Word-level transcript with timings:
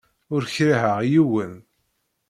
Ur 0.33 0.43
kriheɣ 0.53 0.97
yiwen! 1.09 1.53